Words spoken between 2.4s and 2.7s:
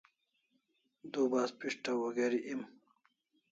em